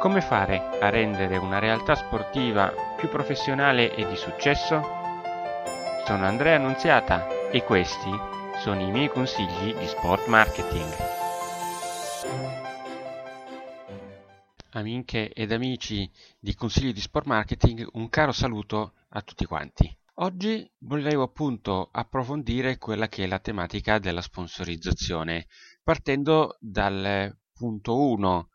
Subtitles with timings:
[0.00, 4.80] Come fare a rendere una realtà sportiva più professionale e di successo?
[6.06, 8.10] Sono Andrea Annunziata e questi
[8.60, 10.90] sono i miei consigli di sport marketing.
[14.70, 19.94] Amiche ed amici di consigli di sport marketing, un caro saluto a tutti quanti.
[20.14, 25.46] Oggi volevo appunto approfondire quella che è la tematica della sponsorizzazione,
[25.82, 28.48] partendo dal punto 1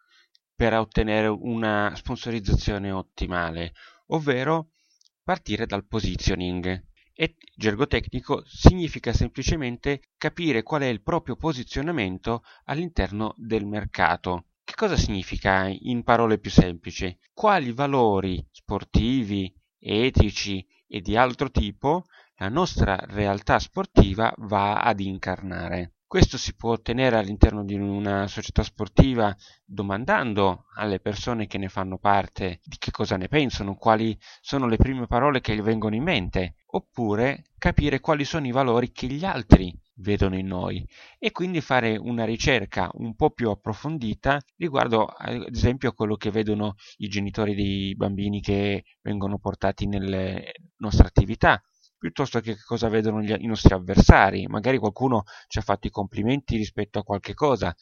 [0.55, 3.73] per ottenere una sponsorizzazione ottimale,
[4.07, 4.69] ovvero
[5.23, 6.83] partire dal positioning.
[7.13, 14.47] E gergo tecnico significa semplicemente capire qual è il proprio posizionamento all'interno del mercato.
[14.63, 17.18] Che cosa significa in parole più semplici?
[17.33, 22.05] Quali valori sportivi, etici e di altro tipo
[22.37, 25.94] la nostra realtà sportiva va ad incarnare.
[26.07, 31.97] Questo si può ottenere all'interno di una società sportiva domandando alle persone che ne fanno
[31.97, 36.03] parte di che cosa ne pensano, quali sono le prime parole che gli vengono in
[36.03, 40.88] mente, oppure capire quali sono i valori che gli altri vedono in noi.
[41.17, 46.30] E quindi fare una ricerca un po' più approfondita riguardo ad esempio a quello che
[46.30, 51.59] vedono i genitori dei bambini che vengono portati nelle nostre attività
[52.06, 54.45] piuttosto che cosa vedono gli, i nostri avversari.
[54.45, 57.75] Magari qualcuno ci ha fatto i complimenti rispetto a qualche cosa,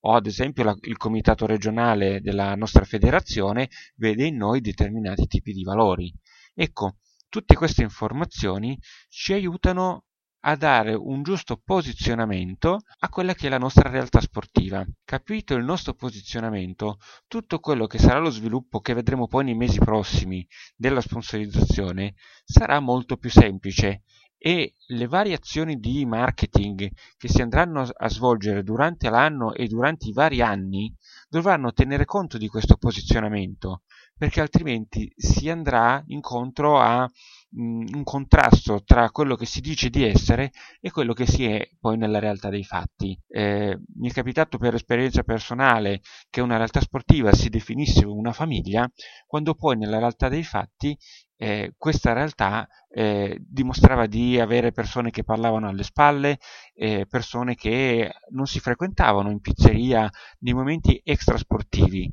[0.00, 5.52] o ad esempio la, il comitato regionale della nostra federazione vede in noi determinati tipi
[5.52, 6.12] di valori.
[6.54, 6.96] Ecco,
[7.30, 10.04] tutte queste informazioni ci aiutano
[10.40, 14.84] a dare un giusto posizionamento a quella che è la nostra realtà sportiva.
[15.04, 19.78] Capito il nostro posizionamento, tutto quello che sarà lo sviluppo che vedremo poi nei mesi
[19.78, 20.46] prossimi
[20.76, 24.02] della sponsorizzazione sarà molto più semplice
[24.42, 30.12] e le variazioni di marketing che si andranno a svolgere durante l'anno e durante i
[30.12, 30.94] vari anni
[31.28, 33.82] dovranno tenere conto di questo posizionamento
[34.16, 37.10] perché altrimenti si andrà incontro a
[37.52, 41.96] un contrasto tra quello che si dice di essere e quello che si è poi
[41.96, 43.18] nella realtà dei fatti.
[43.28, 48.90] Eh, mi è capitato per esperienza personale che una realtà sportiva si definisse una famiglia,
[49.26, 50.96] quando poi nella realtà dei fatti
[51.42, 56.38] eh, questa realtà eh, dimostrava di avere persone che parlavano alle spalle,
[56.74, 60.08] eh, persone che non si frequentavano in pizzeria
[60.40, 62.12] nei momenti extrasportivi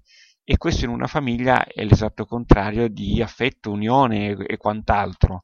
[0.49, 5.41] e questo in una famiglia è l'esatto contrario di affetto, unione e, e quant'altro.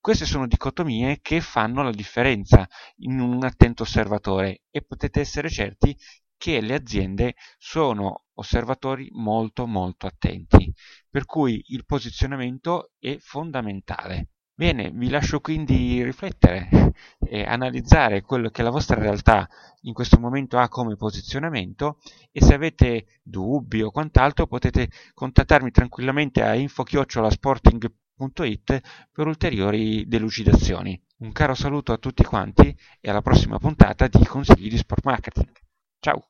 [0.00, 2.66] Queste sono dicotomie che fanno la differenza
[2.96, 5.96] in un attento osservatore e potete essere certi
[6.36, 10.74] che le aziende sono osservatori molto molto attenti,
[11.08, 14.30] per cui il posizionamento è fondamentale.
[14.60, 19.48] Bene, vi lascio quindi riflettere e analizzare quello che la vostra realtà
[19.84, 21.96] in questo momento ha come posizionamento
[22.30, 31.02] e se avete dubbi o quant'altro potete contattarmi tranquillamente a info-sporting.it per ulteriori delucidazioni.
[31.20, 35.52] Un caro saluto a tutti quanti e alla prossima puntata di Consigli di Sport Marketing.
[36.00, 36.28] Ciao!